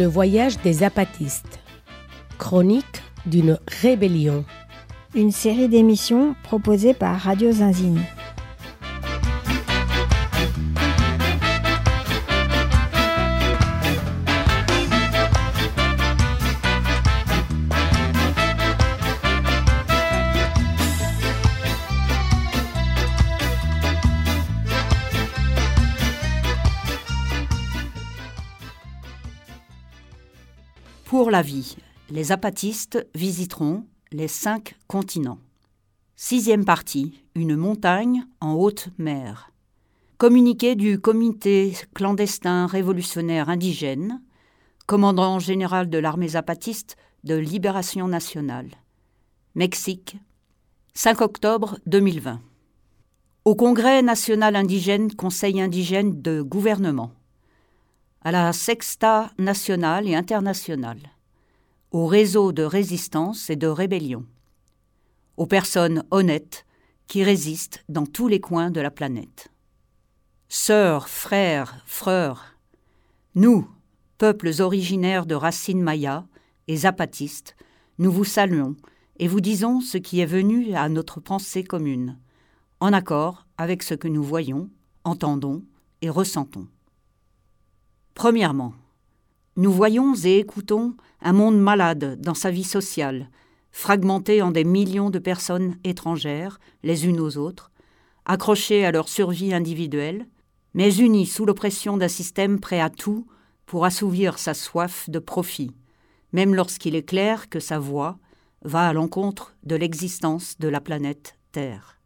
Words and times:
Le 0.00 0.06
voyage 0.06 0.56
des 0.62 0.82
apatistes. 0.82 1.60
Chronique 2.38 3.02
d'une 3.26 3.58
rébellion. 3.82 4.46
Une 5.14 5.30
série 5.30 5.68
d'émissions 5.68 6.34
proposée 6.42 6.94
par 6.94 7.20
Radio 7.20 7.52
Zinzine. 7.52 8.00
La 31.30 31.42
vie, 31.42 31.76
les 32.10 32.32
apatistes 32.32 33.06
visiteront 33.14 33.84
les 34.10 34.26
cinq 34.26 34.74
continents. 34.88 35.38
Sixième 36.16 36.64
partie, 36.64 37.22
une 37.36 37.54
montagne 37.54 38.24
en 38.40 38.54
haute 38.54 38.88
mer. 38.98 39.52
Communiqué 40.18 40.74
du 40.74 40.98
comité 40.98 41.76
clandestin 41.94 42.66
révolutionnaire 42.66 43.48
indigène, 43.48 44.20
commandant 44.86 45.38
général 45.38 45.88
de 45.88 45.98
l'armée 45.98 46.30
zapatiste 46.30 46.96
de 47.22 47.36
libération 47.36 48.08
nationale. 48.08 48.70
Mexique, 49.54 50.16
5 50.94 51.20
octobre 51.20 51.78
2020. 51.86 52.40
Au 53.44 53.54
Congrès 53.54 54.02
national 54.02 54.56
indigène, 54.56 55.14
Conseil 55.14 55.60
indigène 55.60 56.20
de 56.20 56.42
gouvernement 56.42 57.12
à 58.22 58.32
la 58.32 58.52
Sexta 58.52 59.30
nationale 59.38 60.08
et 60.08 60.16
internationale, 60.16 60.98
au 61.90 62.06
réseau 62.06 62.52
de 62.52 62.62
résistance 62.62 63.50
et 63.50 63.56
de 63.56 63.66
rébellion, 63.66 64.24
aux 65.36 65.46
personnes 65.46 66.04
honnêtes 66.10 66.64
qui 67.06 67.24
résistent 67.24 67.84
dans 67.88 68.06
tous 68.06 68.28
les 68.28 68.40
coins 68.40 68.70
de 68.70 68.80
la 68.80 68.90
planète. 68.90 69.50
Sœurs, 70.48 71.08
frères, 71.08 71.82
frères, 71.86 72.56
nous, 73.34 73.68
peuples 74.18 74.50
originaires 74.60 75.26
de 75.26 75.34
racines 75.34 75.82
mayas 75.82 76.24
et 76.68 76.76
zapatistes, 76.76 77.56
nous 77.98 78.12
vous 78.12 78.24
saluons 78.24 78.76
et 79.18 79.28
vous 79.28 79.40
disons 79.40 79.80
ce 79.80 79.98
qui 79.98 80.20
est 80.20 80.26
venu 80.26 80.74
à 80.74 80.88
notre 80.88 81.20
pensée 81.20 81.64
commune, 81.64 82.18
en 82.80 82.92
accord 82.92 83.46
avec 83.58 83.82
ce 83.82 83.94
que 83.94 84.08
nous 84.08 84.22
voyons, 84.22 84.70
entendons 85.04 85.64
et 86.02 86.08
ressentons. 86.08 86.68
Premièrement, 88.14 88.74
nous 89.60 89.72
voyons 89.72 90.14
et 90.24 90.38
écoutons 90.38 90.94
un 91.20 91.34
monde 91.34 91.60
malade 91.60 92.18
dans 92.18 92.32
sa 92.32 92.50
vie 92.50 92.64
sociale, 92.64 93.28
fragmenté 93.72 94.40
en 94.40 94.52
des 94.52 94.64
millions 94.64 95.10
de 95.10 95.18
personnes 95.18 95.76
étrangères, 95.84 96.58
les 96.82 97.06
unes 97.06 97.20
aux 97.20 97.36
autres, 97.36 97.70
accrochées 98.24 98.86
à 98.86 98.90
leur 98.90 99.10
survie 99.10 99.52
individuelle, 99.52 100.26
mais 100.72 100.96
unies 100.96 101.26
sous 101.26 101.44
l'oppression 101.44 101.98
d'un 101.98 102.08
système 102.08 102.58
prêt 102.58 102.80
à 102.80 102.88
tout 102.88 103.26
pour 103.66 103.84
assouvir 103.84 104.38
sa 104.38 104.54
soif 104.54 105.10
de 105.10 105.18
profit, 105.18 105.72
même 106.32 106.54
lorsqu'il 106.54 106.94
est 106.94 107.06
clair 107.06 107.50
que 107.50 107.60
sa 107.60 107.78
voix 107.78 108.18
va 108.62 108.88
à 108.88 108.94
l'encontre 108.94 109.54
de 109.64 109.76
l'existence 109.76 110.58
de 110.58 110.68
la 110.68 110.80
planète 110.80 111.36
Terre. 111.52 112.00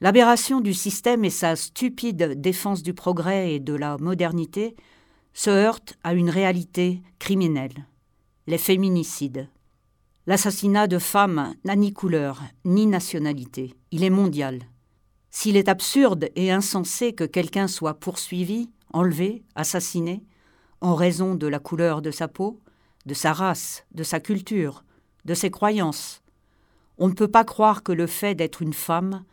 L'aberration 0.00 0.62
du 0.62 0.72
système 0.72 1.26
et 1.26 1.30
sa 1.30 1.56
stupide 1.56 2.40
défense 2.40 2.82
du 2.82 2.94
progrès 2.94 3.52
et 3.52 3.60
de 3.60 3.74
la 3.74 3.98
modernité 3.98 4.76
se 5.32 5.50
heurte 5.50 5.94
à 6.02 6.14
une 6.14 6.30
réalité 6.30 7.02
criminelle, 7.18 7.86
les 8.46 8.58
féminicides. 8.58 9.48
L'assassinat 10.26 10.86
de 10.86 10.98
femmes 10.98 11.54
n'a 11.64 11.76
ni 11.76 11.92
couleur, 11.92 12.42
ni 12.64 12.86
nationalité, 12.86 13.74
il 13.90 14.04
est 14.04 14.10
mondial. 14.10 14.60
S'il 15.30 15.56
est 15.56 15.68
absurde 15.68 16.28
et 16.34 16.50
insensé 16.50 17.12
que 17.12 17.24
quelqu'un 17.24 17.68
soit 17.68 17.94
poursuivi, 17.94 18.68
enlevé, 18.92 19.44
assassiné, 19.54 20.24
en 20.80 20.94
raison 20.94 21.34
de 21.34 21.46
la 21.46 21.58
couleur 21.58 22.02
de 22.02 22.10
sa 22.10 22.28
peau, 22.28 22.60
de 23.06 23.14
sa 23.14 23.32
race, 23.32 23.84
de 23.92 24.02
sa 24.02 24.20
culture, 24.20 24.84
de 25.24 25.34
ses 25.34 25.50
croyances, 25.50 26.22
on 26.98 27.08
ne 27.08 27.14
peut 27.14 27.28
pas 27.28 27.44
croire 27.44 27.82
que 27.82 27.92
le 27.92 28.06
fait 28.06 28.34
d'être 28.34 28.62
une 28.62 28.74
femme 28.74 29.24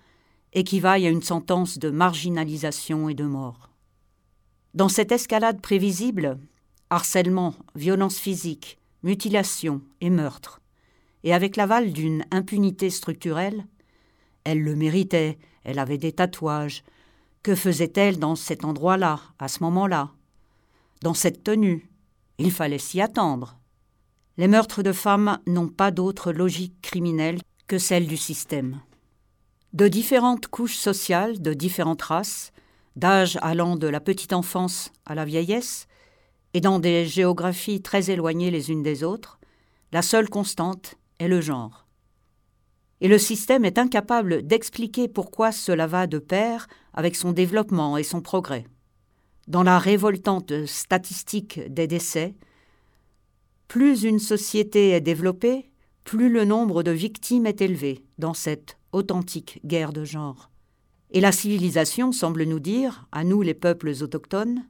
équivaille 0.53 1.05
à 1.05 1.09
une 1.09 1.21
sentence 1.21 1.77
de 1.77 1.89
marginalisation 1.89 3.09
et 3.09 3.13
de 3.13 3.25
mort. 3.25 3.66
Dans 4.73 4.89
cette 4.89 5.11
escalade 5.11 5.61
prévisible, 5.61 6.37
harcèlement, 6.89 7.55
violence 7.75 8.17
physique, 8.17 8.77
mutilation 9.03 9.81
et 10.01 10.09
meurtre, 10.09 10.61
et 11.23 11.33
avec 11.33 11.55
l'aval 11.55 11.93
d'une 11.93 12.25
impunité 12.31 12.89
structurelle, 12.89 13.65
elle 14.43 14.61
le 14.61 14.75
méritait, 14.75 15.37
elle 15.63 15.79
avait 15.79 15.97
des 15.97 16.13
tatouages. 16.13 16.83
Que 17.43 17.55
faisait-elle 17.55 18.19
dans 18.19 18.35
cet 18.35 18.63
endroit-là, 18.63 19.19
à 19.39 19.47
ce 19.47 19.63
moment-là? 19.63 20.11
Dans 21.01 21.13
cette 21.13 21.43
tenue 21.43 21.89
Il 22.37 22.51
fallait 22.51 22.77
s'y 22.77 23.01
attendre. 23.01 23.59
Les 24.37 24.47
meurtres 24.47 24.83
de 24.83 24.91
femmes 24.91 25.39
n'ont 25.47 25.67
pas 25.67 25.91
d'autre 25.91 26.31
logique 26.31 26.79
criminelle 26.81 27.41
que 27.67 27.77
celle 27.77 28.07
du 28.07 28.17
système. 28.17 28.79
De 29.73 29.87
différentes 29.87 30.47
couches 30.47 30.77
sociales, 30.77 31.41
de 31.41 31.53
différentes 31.53 32.03
races, 32.03 32.51
d'âge 32.97 33.37
allant 33.41 33.75
de 33.75 33.87
la 33.87 33.99
petite 33.99 34.33
enfance 34.33 34.91
à 35.05 35.15
la 35.15 35.23
vieillesse, 35.23 35.87
et 36.53 36.61
dans 36.61 36.79
des 36.79 37.05
géographies 37.05 37.81
très 37.81 38.09
éloignées 38.09 38.51
les 38.51 38.71
unes 38.71 38.83
des 38.83 39.03
autres, 39.03 39.39
la 39.91 40.01
seule 40.01 40.29
constante 40.29 40.95
est 41.19 41.27
le 41.27 41.39
genre. 41.39 41.85
Et 42.99 43.07
le 43.07 43.19
système 43.19 43.63
est 43.63 43.77
incapable 43.77 44.45
d'expliquer 44.45 45.07
pourquoi 45.07 45.51
cela 45.51 45.85
va 45.85 46.07
de 46.07 46.17
pair 46.17 46.67
avec 46.93 47.15
son 47.15 47.31
développement 47.31 47.97
et 47.97 48.03
son 48.03 48.21
progrès. 48.21 48.65
Dans 49.47 49.63
la 49.63 49.77
révoltante 49.77 50.65
statistique 50.65 51.61
des 51.71 51.85
décès, 51.85 52.35
plus 53.67 54.03
une 54.03 54.19
société 54.19 54.89
est 54.89 55.01
développée, 55.01 55.69
plus 56.03 56.29
le 56.29 56.45
nombre 56.45 56.81
de 56.81 56.91
victimes 56.91 57.45
est 57.45 57.61
élevé 57.61 58.03
dans 58.17 58.33
cette 58.33 58.77
authentique 58.91 59.59
guerre 59.63 59.93
de 59.93 60.03
genre. 60.03 60.49
Et 61.11 61.21
la 61.21 61.31
civilisation 61.31 62.11
semble 62.11 62.43
nous 62.43 62.59
dire, 62.59 63.07
à 63.11 63.23
nous 63.23 63.41
les 63.41 63.53
peuples 63.53 63.93
autochtones, 64.01 64.65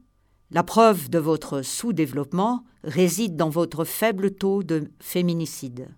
la 0.52 0.64
preuve 0.64 1.09
de 1.09 1.20
votre 1.20 1.62
sous-développement 1.62 2.64
réside 2.84 3.36
dans 3.36 3.50
votre 3.50 3.84
faible 3.84 4.31
taux 4.31 4.64
de 4.64 4.90
féminicide. 5.00 5.90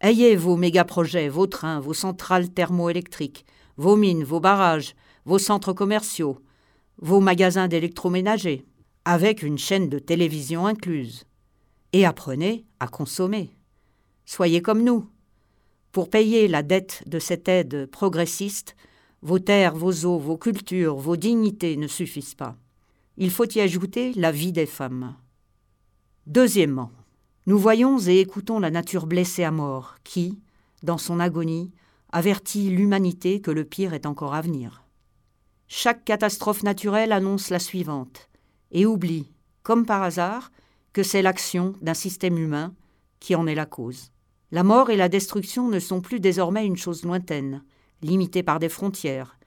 Ayez 0.00 0.36
vos 0.36 0.56
méga-projets, 0.56 1.28
vos 1.28 1.46
trains, 1.46 1.80
vos 1.80 1.94
centrales 1.94 2.50
thermoélectriques, 2.50 3.44
vos 3.76 3.96
mines, 3.96 4.24
vos 4.24 4.40
barrages, 4.40 4.94
vos 5.24 5.38
centres 5.38 5.72
commerciaux, 5.72 6.38
vos 6.98 7.20
magasins 7.20 7.68
d'électroménager, 7.68 8.66
avec 9.04 9.42
une 9.42 9.58
chaîne 9.58 9.88
de 9.88 9.98
télévision 9.98 10.66
incluse. 10.66 11.24
Et 11.92 12.04
apprenez 12.04 12.64
à 12.78 12.88
consommer. 12.88 13.56
Soyez 14.24 14.62
comme 14.62 14.84
nous. 14.84 15.08
Pour 15.90 16.08
payer 16.08 16.48
la 16.48 16.62
dette 16.62 17.02
de 17.06 17.18
cette 17.18 17.48
aide 17.48 17.86
progressiste, 17.86 18.76
vos 19.22 19.38
terres, 19.38 19.74
vos 19.74 20.04
eaux, 20.04 20.18
vos 20.18 20.36
cultures, 20.36 20.96
vos 20.96 21.16
dignités 21.16 21.76
ne 21.76 21.86
suffisent 21.86 22.34
pas. 22.34 22.56
Il 23.16 23.30
faut 23.30 23.48
y 23.48 23.60
ajouter 23.60 24.12
la 24.14 24.32
vie 24.32 24.52
des 24.52 24.66
femmes. 24.66 25.14
Deuxièmement, 26.26 26.90
nous 27.46 27.58
voyons 27.58 27.98
et 27.98 28.20
écoutons 28.20 28.58
la 28.58 28.70
nature 28.70 29.06
blessée 29.06 29.44
à 29.44 29.50
mort 29.50 29.96
qui, 30.04 30.38
dans 30.82 30.98
son 30.98 31.20
agonie, 31.20 31.70
avertit 32.10 32.70
l'humanité 32.70 33.40
que 33.40 33.50
le 33.50 33.64
pire 33.64 33.94
est 33.94 34.06
encore 34.06 34.34
à 34.34 34.42
venir. 34.42 34.82
Chaque 35.68 36.04
catastrophe 36.04 36.62
naturelle 36.62 37.12
annonce 37.12 37.48
la 37.50 37.58
suivante 37.58 38.28
et 38.70 38.86
oublie, 38.86 39.30
comme 39.62 39.86
par 39.86 40.02
hasard, 40.02 40.52
que 40.92 41.02
c'est 41.02 41.22
l'action 41.22 41.74
d'un 41.80 41.94
système 41.94 42.38
humain 42.38 42.74
qui 43.20 43.34
en 43.34 43.46
est 43.46 43.54
la 43.54 43.66
cause. 43.66 44.10
La 44.50 44.62
mort 44.62 44.90
et 44.90 44.96
la 44.96 45.08
destruction 45.08 45.68
ne 45.68 45.78
sont 45.78 46.00
plus 46.00 46.20
désormais 46.20 46.66
une 46.66 46.76
chose 46.76 47.04
lointaine, 47.04 47.62
limité 48.02 48.42
par 48.42 48.58
des 48.58 48.68
frontières, 48.68 49.38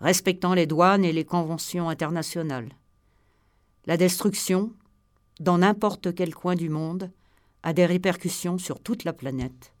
respectant 0.00 0.54
les 0.54 0.66
douanes 0.66 1.04
et 1.04 1.12
les 1.12 1.24
conventions 1.24 1.88
internationales. 1.88 2.70
La 3.86 3.96
destruction, 3.96 4.72
dans 5.40 5.58
n'importe 5.58 6.14
quel 6.14 6.34
coin 6.34 6.54
du 6.54 6.68
monde, 6.68 7.10
a 7.62 7.72
des 7.72 7.86
répercussions 7.86 8.58
sur 8.58 8.80
toute 8.80 9.04
la 9.04 9.12
planète. 9.12 9.72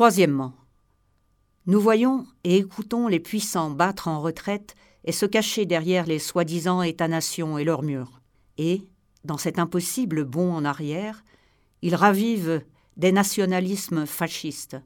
Troisièmement, 0.00 0.54
Nous 1.66 1.78
voyons 1.78 2.26
et 2.42 2.56
écoutons 2.56 3.06
les 3.06 3.20
puissants 3.20 3.68
battre 3.68 4.08
en 4.08 4.22
retraite 4.22 4.74
et 5.04 5.12
se 5.12 5.26
cacher 5.26 5.66
derrière 5.66 6.06
les 6.06 6.18
soi-disant 6.18 6.80
États-nations 6.80 7.58
et 7.58 7.64
leurs 7.64 7.82
murs. 7.82 8.22
Et, 8.56 8.88
dans 9.26 9.36
cet 9.36 9.58
impossible 9.58 10.24
bond 10.24 10.54
en 10.54 10.64
arrière, 10.64 11.22
ils 11.82 11.94
ravivent 11.94 12.64
des 12.96 13.12
nationalismes 13.12 14.06
fascistes, 14.06 14.78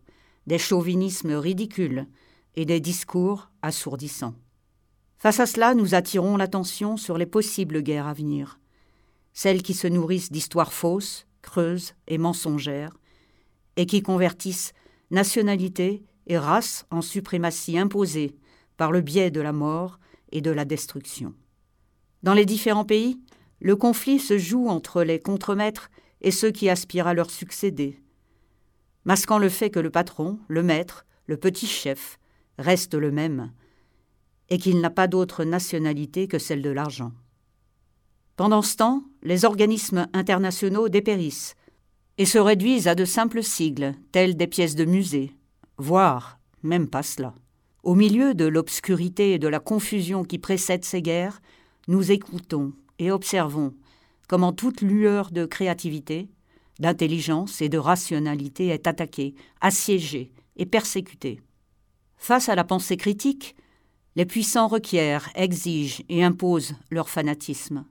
des 0.49 0.59
chauvinismes 0.59 1.35
ridicules 1.35 2.09
et 2.57 2.65
des 2.65 2.81
discours 2.81 3.53
assourdissants. 3.63 4.35
Face 5.19 5.39
à 5.39 5.47
cela, 5.47 5.77
nous 5.77 5.95
attirons 5.95 6.37
l'attention 6.37 6.97
sur 6.97 7.19
les 7.19 7.27
possibles 7.27 7.83
guerres 7.83 8.09
à 8.09 8.15
venir, 8.15 8.59
celles 9.33 9.63
qui 9.63 9.75
se 9.75 9.87
nourrissent 9.87 10.33
d'histoires 10.33 10.73
fausses, 10.73 11.29
creuses 11.41 11.95
et 12.09 12.19
mensongères, 12.19 12.97
et 13.77 13.87
qui 13.87 14.03
convertissent 14.03 14.73
nationalité 15.11 16.05
et 16.27 16.39
race 16.39 16.87
en 16.91 17.03
suprématie 17.03 17.79
imposée 17.79 18.37
par 18.77 18.93
le 18.93 19.01
biais 19.01 19.31
de 19.31 19.41
la 19.41 19.53
mort 19.53 19.99
et 20.33 20.41
de 20.41 20.51
la 20.51 20.65
destruction. 20.65 21.35
Dans 22.23 22.35
les 22.35 22.47
différents 22.47 22.85
pays, 22.85 23.21
le 23.61 23.77
conflit 23.77 24.19
se 24.19 24.39
joue 24.39 24.69
entre 24.69 25.03
les 25.03 25.21
contremaîtres 25.21 25.91
et 26.21 26.31
ceux 26.31 26.51
qui 26.51 26.69
aspirent 26.69 27.07
à 27.07 27.15
leur 27.15 27.31
succéder, 27.31 28.01
masquant 29.05 29.39
le 29.39 29.49
fait 29.49 29.71
que 29.71 29.81
le 29.81 29.91
patron, 29.91 30.39
le 30.49 30.63
maître, 30.63 31.07
le 31.27 31.37
petit 31.37 31.67
chef 31.67 32.19
reste 32.59 32.95
le 32.95 33.11
même, 33.11 33.53
et 34.49 34.59
qu'il 34.59 34.81
n'a 34.81 34.91
pas 34.91 35.07
d'autre 35.07 35.45
nationalité 35.45 36.29
que 36.29 36.39
celle 36.39 36.63
de 36.63 36.71
l'argent. 36.71 37.13
Pendant 38.37 38.63
ce 38.63 38.77
temps, 38.77 39.05
les 39.23 39.45
organismes 39.45 40.09
internationaux 40.13 40.89
dépérissent 40.89 41.55
et 42.19 42.27
se 42.27 42.39
réduisent 42.39 42.89
à 42.89 42.95
de 42.95 43.05
simples 43.05 43.43
sigles, 43.43 43.95
tels 44.13 44.37
des 44.37 44.47
pièces 44.47 44.77
de 44.77 44.85
musée, 44.85 45.33
voire 45.79 46.39
même 46.63 46.89
pas 46.89 47.03
cela. 47.03 47.35
Au 47.83 47.95
milieu 47.95 48.35
de 48.35 48.47
l'obscurité 48.47 49.33
et 49.33 49.39
de 49.39 49.49
la 49.49 49.61
confusion 49.61 50.25
qui 50.25 50.39
précèdent 50.39 50.85
ces 50.85 51.03
guerres, 51.03 51.43
nous 51.89 52.13
écoutons 52.13 52.73
et 52.99 53.11
observons 53.11 53.75
comment 54.29 54.53
toute 54.53 54.81
lueur 54.81 55.31
de 55.31 55.45
créativité, 55.45 56.31
d'intelligence 56.79 57.61
et 57.61 57.69
de 57.69 57.79
rationalité 57.79 58.69
est 58.69 58.87
attaquée, 58.87 59.35
assiégée 59.61 60.33
et 60.57 60.67
persécutée. 60.67 61.41
Face 62.17 62.49
à 62.49 62.55
la 62.55 62.65
pensée 62.65 62.97
critique, 62.97 63.55
les 64.17 64.25
puissants 64.25 64.69
requièrent, 64.69 65.29
exigent 65.35 66.03
et 66.09 66.25
imposent 66.25 66.75
leur 66.91 67.11
fanatisme. 67.11 67.85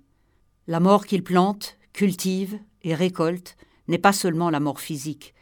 La 0.67 0.79
mort 0.79 1.05
qu'ils 1.05 1.23
plantent, 1.23 1.77
cultivent 1.91 2.59
et 2.81 2.95
récoltent 2.95 3.57
n'est 3.87 3.97
pas 3.97 4.13
seulement 4.13 4.49
la 4.49 4.59
mort 4.59 4.79
physique, 4.79 5.33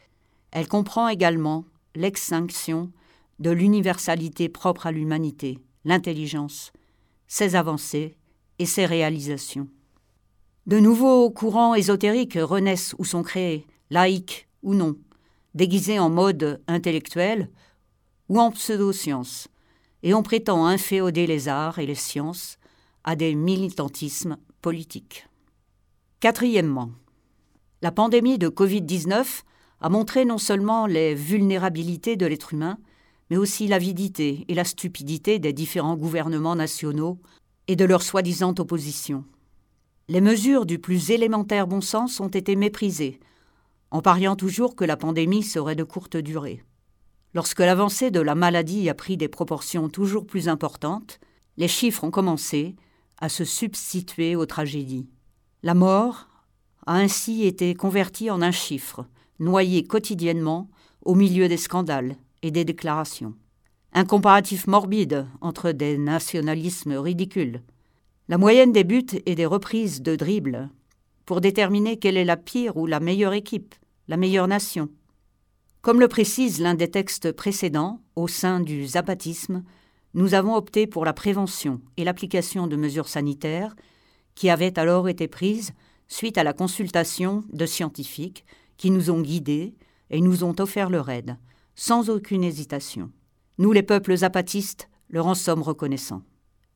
elle 0.50 0.68
comprend 0.68 1.08
également 1.08 1.64
l'extinction 1.94 2.90
de 3.38 3.50
l'universalité 3.50 4.48
propre 4.48 4.86
à 4.86 4.92
l'humanité, 4.92 5.58
l'intelligence, 5.84 6.72
ses 7.26 7.56
avancées 7.56 8.16
et 8.58 8.66
ses 8.66 8.86
réalisations. 8.86 9.68
De 10.66 10.78
nouveaux 10.78 11.30
courants 11.30 11.74
ésotériques 11.74 12.38
renaissent 12.40 12.94
ou 12.98 13.04
sont 13.04 13.22
créés, 13.22 13.66
laïques 13.90 14.46
ou 14.62 14.74
non, 14.74 14.96
déguisés 15.54 15.98
en 15.98 16.08
mode 16.08 16.62
intellectuel 16.68 17.50
ou 18.28 18.38
en 18.38 18.52
pseudo-sciences, 18.52 19.48
et 20.02 20.14
on 20.14 20.22
prétend 20.22 20.66
inféoder 20.66 21.26
les 21.26 21.48
arts 21.48 21.78
et 21.78 21.86
les 21.86 21.94
sciences 21.94 22.58
à 23.04 23.16
des 23.16 23.34
militantismes 23.34 24.36
politiques. 24.60 25.26
Quatrièmement, 26.20 26.90
la 27.82 27.90
pandémie 27.90 28.38
de 28.38 28.48
Covid-19 28.48 29.42
a 29.80 29.88
montré 29.88 30.24
non 30.24 30.38
seulement 30.38 30.86
les 30.86 31.16
vulnérabilités 31.16 32.14
de 32.14 32.26
l'être 32.26 32.54
humain, 32.54 32.78
mais 33.28 33.36
aussi 33.36 33.66
l'avidité 33.66 34.44
et 34.46 34.54
la 34.54 34.62
stupidité 34.62 35.40
des 35.40 35.52
différents 35.52 35.96
gouvernements 35.96 36.54
nationaux 36.54 37.18
et 37.66 37.74
de 37.74 37.84
leur 37.84 38.02
soi-disant 38.02 38.54
opposition. 38.58 39.24
Les 40.08 40.20
mesures 40.20 40.64
du 40.64 40.78
plus 40.78 41.10
élémentaire 41.10 41.66
bon 41.66 41.80
sens 41.80 42.20
ont 42.20 42.28
été 42.28 42.54
méprisées, 42.54 43.18
en 43.90 44.00
pariant 44.00 44.36
toujours 44.36 44.76
que 44.76 44.84
la 44.84 44.96
pandémie 44.96 45.42
serait 45.42 45.74
de 45.74 45.84
courte 45.84 46.16
durée. 46.16 46.62
Lorsque 47.34 47.60
l'avancée 47.60 48.12
de 48.12 48.20
la 48.20 48.36
maladie 48.36 48.88
a 48.90 48.94
pris 48.94 49.16
des 49.16 49.28
proportions 49.28 49.88
toujours 49.88 50.26
plus 50.26 50.48
importantes, 50.48 51.18
les 51.56 51.68
chiffres 51.68 52.04
ont 52.04 52.10
commencé 52.12 52.76
à 53.20 53.28
se 53.28 53.44
substituer 53.44 54.36
aux 54.36 54.46
tragédies. 54.46 55.08
La 55.64 55.74
mort 55.74 56.28
a 56.86 56.96
ainsi 56.96 57.44
été 57.44 57.74
convertie 57.74 58.30
en 58.30 58.42
un 58.42 58.50
chiffre, 58.50 59.06
noyé 59.38 59.84
quotidiennement 59.84 60.68
au 61.04 61.14
milieu 61.14 61.48
des 61.48 61.56
scandales 61.56 62.16
et 62.42 62.50
des 62.50 62.64
déclarations. 62.64 63.34
Un 63.92 64.04
comparatif 64.04 64.66
morbide 64.66 65.26
entre 65.40 65.72
des 65.72 65.98
nationalismes 65.98 66.96
ridicules. 66.96 67.62
La 68.28 68.38
moyenne 68.38 68.72
des 68.72 68.84
buts 68.84 69.20
et 69.26 69.34
des 69.34 69.46
reprises 69.46 70.00
de 70.00 70.16
dribble 70.16 70.70
pour 71.26 71.40
déterminer 71.40 71.98
quelle 71.98 72.16
est 72.16 72.24
la 72.24 72.36
pire 72.36 72.76
ou 72.76 72.86
la 72.86 73.00
meilleure 73.00 73.34
équipe, 73.34 73.74
la 74.08 74.16
meilleure 74.16 74.48
nation. 74.48 74.88
Comme 75.82 76.00
le 76.00 76.08
précise 76.08 76.60
l'un 76.60 76.74
des 76.74 76.90
textes 76.90 77.32
précédents, 77.32 78.00
au 78.16 78.28
sein 78.28 78.60
du 78.60 78.86
zapatisme, 78.86 79.62
nous 80.14 80.34
avons 80.34 80.54
opté 80.54 80.86
pour 80.86 81.04
la 81.04 81.12
prévention 81.12 81.80
et 81.96 82.04
l'application 82.04 82.66
de 82.66 82.76
mesures 82.76 83.08
sanitaires 83.08 83.74
qui 84.34 84.48
avaient 84.48 84.78
alors 84.78 85.08
été 85.08 85.28
prises 85.28 85.72
suite 86.12 86.36
à 86.36 86.44
la 86.44 86.52
consultation 86.52 87.42
de 87.52 87.64
scientifiques 87.64 88.44
qui 88.76 88.90
nous 88.90 89.10
ont 89.10 89.22
guidés 89.22 89.74
et 90.10 90.20
nous 90.20 90.44
ont 90.44 90.54
offert 90.58 90.90
leur 90.90 91.08
aide, 91.08 91.38
sans 91.74 92.10
aucune 92.10 92.44
hésitation. 92.44 93.10
Nous, 93.56 93.72
les 93.72 93.82
peuples 93.82 94.16
zapatistes, 94.16 94.90
leur 95.08 95.26
en 95.26 95.34
sommes 95.34 95.62
reconnaissants. 95.62 96.22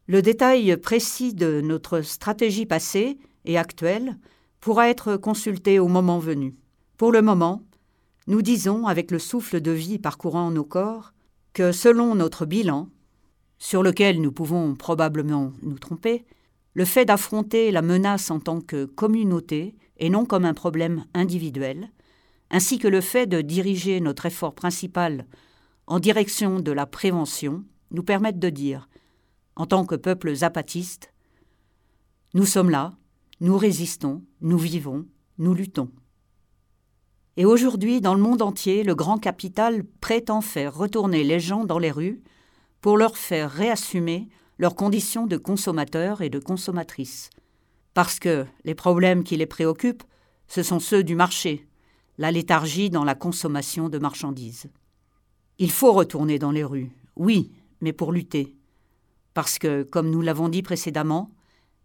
Le 0.07 0.23
détail 0.23 0.75
précis 0.79 1.35
de 1.35 1.61
notre 1.61 2.01
stratégie 2.01 2.65
passée 2.65 3.19
et 3.45 3.59
actuelle 3.59 4.17
pourra 4.61 4.89
être 4.89 5.17
consulté 5.17 5.79
au 5.79 5.89
moment 5.89 6.19
venu. 6.19 6.57
Pour 6.97 7.13
le 7.13 7.21
moment, 7.21 7.63
nous 8.27 8.41
disons, 8.41 8.87
avec 8.87 9.11
le 9.11 9.19
souffle 9.19 9.61
de 9.61 9.71
vie 9.71 9.99
parcourant 9.99 10.51
nos 10.51 10.65
corps, 10.65 11.13
que 11.53 11.73
selon 11.73 12.15
notre 12.15 12.47
bilan, 12.47 12.89
sur 13.59 13.83
lequel 13.83 14.21
nous 14.21 14.33
pouvons 14.33 14.75
probablement 14.75 15.53
nous 15.63 15.79
tromper, 15.79 16.25
le 16.77 16.85
fait 16.85 17.07
d'affronter 17.07 17.71
la 17.71 17.81
menace 17.81 18.31
en 18.31 18.39
tant 18.39 18.61
que 18.61 18.85
communauté 18.85 19.75
et 19.97 20.11
non 20.11 20.27
comme 20.27 20.45
un 20.45 20.53
problème 20.53 21.07
individuel, 21.15 21.91
ainsi 22.51 22.79
que 22.79 22.87
le 22.87 23.01
fait 23.01 23.27
de 23.27 23.41
diriger 23.41 23.99
notre 23.99 24.27
effort 24.27 24.55
principal 24.55 25.27
en 25.87 26.01
direction 26.01 26.61
de 26.61 26.73
la 26.73 26.85
prévention, 26.85 27.65
nous 27.93 28.03
permettent 28.03 28.39
de 28.39 28.51
dire, 28.51 28.91
en 29.55 29.65
tant 29.65 29.87
que 29.87 29.95
peuple 29.95 30.35
zapatiste, 30.35 31.15
nous 32.35 32.45
sommes 32.45 32.69
là, 32.69 32.93
nous 33.41 33.57
résistons, 33.57 34.23
nous 34.43 34.59
vivons, 34.59 35.07
nous 35.39 35.55
luttons. 35.55 35.91
Et 37.39 37.47
aujourd'hui, 37.47 38.03
dans 38.03 38.15
le 38.15 38.21
monde 38.21 38.43
entier, 38.43 38.83
le 38.83 38.95
grand 38.95 39.17
capital 39.17 39.83
prétend 40.03 40.43
faire 40.43 40.77
retourner 40.77 41.25
les 41.25 41.41
gens 41.41 41.65
dans 41.65 41.79
les 41.79 41.91
rues 41.91 42.23
pour 42.83 42.99
leur 42.99 43.17
faire 43.17 43.51
réassumer 43.51 44.29
leurs 44.59 44.75
conditions 44.75 45.27
de 45.27 45.37
consommateurs 45.37 46.23
et 46.23 46.31
de 46.31 46.39
consommatrices. 46.39 47.31
Parce 47.95 48.19
que 48.19 48.47
les 48.65 48.75
problèmes 48.75 49.25
qui 49.25 49.37
les 49.37 49.47
préoccupent, 49.47 50.05
ce 50.49 50.63
sont 50.63 50.81
ceux 50.81 51.03
du 51.03 51.15
marché, 51.15 51.67
la 52.19 52.31
léthargie 52.31 52.91
dans 52.91 53.05
la 53.05 53.15
consommation 53.15 53.89
de 53.89 53.99
marchandises. 53.99 54.69
Il 55.59 55.71
faut 55.71 55.93
retourner 55.93 56.39
dans 56.39 56.51
les 56.51 56.65
rues, 56.65 56.91
oui, 57.17 57.53
mais 57.81 57.93
pour 57.93 58.13
lutter. 58.13 58.55
Parce 59.35 59.59
que, 59.59 59.83
comme 59.83 60.11
nous 60.11 60.23
l'avons 60.23 60.49
dit 60.49 60.63
précédemment, 60.63 61.31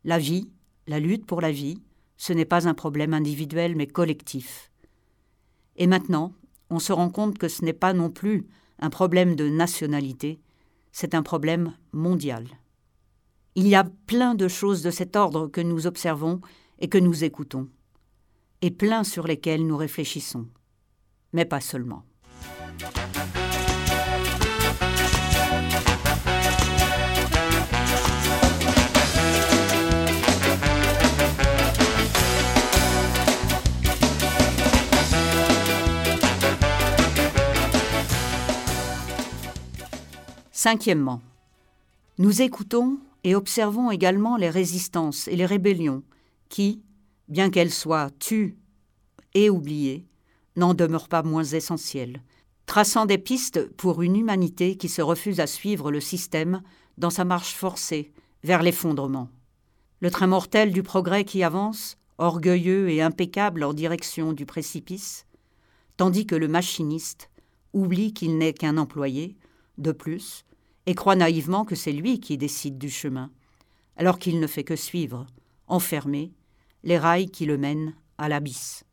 la 0.03 0.19
vie, 0.19 0.49
la 0.87 0.99
lutte 0.99 1.25
pour 1.25 1.41
la 1.41 1.51
vie, 1.51 1.81
ce 2.17 2.33
n'est 2.33 2.45
pas 2.45 2.67
un 2.67 2.73
problème 2.73 3.13
individuel 3.13 3.75
mais 3.75 3.87
collectif. 3.87 4.71
Et 5.75 5.87
maintenant, 5.87 6.33
on 6.69 6.79
se 6.79 6.93
rend 6.93 7.09
compte 7.09 7.37
que 7.37 7.47
ce 7.47 7.65
n'est 7.65 7.73
pas 7.73 7.93
non 7.93 8.09
plus 8.09 8.45
un 8.79 8.89
problème 8.89 9.35
de 9.35 9.47
nationalité, 9.49 10.39
c'est 10.91 11.15
un 11.15 11.23
problème 11.23 11.73
mondial. 11.91 12.45
Il 13.55 13.67
y 13.67 13.75
a 13.75 13.83
plein 13.83 14.33
de 14.33 14.47
choses 14.47 14.81
de 14.81 14.91
cet 14.91 15.17
ordre 15.17 15.47
que 15.47 15.59
nous 15.59 15.85
observons 15.85 16.39
et 16.79 16.87
que 16.87 16.97
nous 16.97 17.25
écoutons, 17.25 17.67
et 18.61 18.71
plein 18.71 19.03
sur 19.03 19.27
lesquelles 19.27 19.67
nous 19.67 19.75
réfléchissons, 19.75 20.47
mais 21.33 21.43
pas 21.43 21.59
seulement. 21.59 22.03
Cinquièmement, 40.53 41.21
nous 42.17 42.41
écoutons 42.41 42.97
et 43.23 43.35
observons 43.35 43.91
également 43.91 44.37
les 44.37 44.49
résistances 44.49 45.27
et 45.27 45.35
les 45.35 45.45
rébellions 45.45 46.03
qui, 46.49 46.81
bien 47.27 47.49
qu'elles 47.49 47.71
soient 47.71 48.09
tues 48.19 48.57
et 49.33 49.49
oubliées, 49.49 50.05
n'en 50.55 50.73
demeurent 50.73 51.07
pas 51.07 51.23
moins 51.23 51.43
essentielles, 51.43 52.21
traçant 52.65 53.05
des 53.05 53.17
pistes 53.17 53.69
pour 53.77 54.01
une 54.01 54.17
humanité 54.17 54.75
qui 54.75 54.89
se 54.89 55.01
refuse 55.01 55.39
à 55.39 55.47
suivre 55.47 55.91
le 55.91 56.01
système 56.01 56.61
dans 56.97 57.09
sa 57.09 57.23
marche 57.23 57.53
forcée 57.53 58.11
vers 58.43 58.63
l'effondrement. 58.63 59.29
Le 60.01 60.11
train 60.11 60.27
mortel 60.27 60.71
du 60.71 60.83
progrès 60.83 61.23
qui 61.23 61.43
avance, 61.43 61.97
orgueilleux 62.17 62.89
et 62.89 63.01
impeccable 63.01 63.63
en 63.63 63.73
direction 63.73 64.33
du 64.33 64.45
précipice, 64.45 65.25
tandis 65.97 66.25
que 66.25 66.35
le 66.35 66.47
machiniste 66.47 67.29
oublie 67.73 68.13
qu'il 68.13 68.37
n'est 68.37 68.53
qu'un 68.53 68.77
employé, 68.77 69.37
de 69.77 69.91
plus, 69.91 70.43
et 70.91 70.93
croit 70.93 71.15
naïvement 71.15 71.63
que 71.63 71.73
c'est 71.73 71.93
lui 71.93 72.19
qui 72.19 72.37
décide 72.37 72.77
du 72.77 72.89
chemin, 72.89 73.31
alors 73.95 74.19
qu'il 74.19 74.41
ne 74.41 74.47
fait 74.47 74.65
que 74.65 74.75
suivre, 74.75 75.25
enfermé, 75.67 76.33
les 76.83 76.97
rails 76.97 77.31
qui 77.31 77.45
le 77.45 77.57
mènent 77.57 77.95
à 78.17 78.27
l'abysse. 78.27 78.83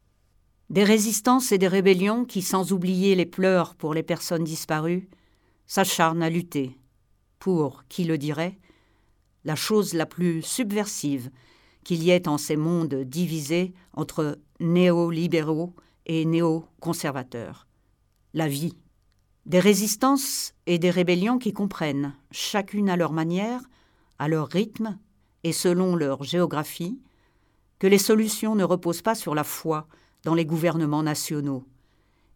Des 0.71 0.85
résistances 0.85 1.51
et 1.51 1.59
des 1.59 1.67
rébellions 1.67 2.25
qui, 2.25 2.41
sans 2.41 2.73
oublier 2.73 3.17
les 3.17 3.27
pleurs 3.27 3.75
pour 3.75 3.95
les 3.95 4.05
personnes 4.05 4.45
disparues, 4.45 5.09
s'acharnent 5.67 6.23
à 6.23 6.31
lutter 6.31 6.79
pour, 7.41 7.83
qui 7.89 8.05
le 8.05 8.17
dirait, 8.17 8.61
la 9.45 9.57
chose 9.57 9.93
la 9.93 10.07
plus 10.07 10.41
subversive 10.43 11.33
qu'il 11.83 12.05
y 12.05 12.11
ait 12.11 12.29
en 12.29 12.39
ces 12.39 12.57
mondes 12.57 12.95
divisés 12.95 13.75
entre 13.93 14.39
néolibéraux 14.61 15.75
et 16.07 16.25
néoconservateurs. 16.25 17.67
La 18.35 18.47
vie. 18.47 18.77
Des 19.49 19.61
résistances 19.61 20.53
et 20.67 20.79
des 20.79 20.91
rébellions 20.91 21.39
qui 21.39 21.55
comprennent, 21.55 22.15
chacune 22.31 22.91
à 22.91 22.99
leur 22.99 23.15
manière, 23.15 23.63
à 24.19 24.29
leur 24.29 24.47
rythme 24.47 24.99
et 25.43 25.55
selon 25.55 25.97
leur 25.97 26.23
géographie, 26.23 27.01
que 27.79 27.87
les 27.87 27.97
solutions 27.97 28.55
ne 28.55 28.65
reposent 28.65 29.01
pas 29.01 29.15
sur 29.15 29.35
la 29.35 29.45
foi 29.45 29.89
dans 30.23 30.35
les 30.35 30.45
gouvernements 30.45 31.03
nationaux, 31.03 31.65